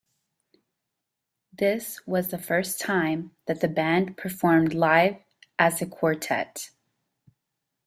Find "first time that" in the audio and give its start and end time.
2.39-3.61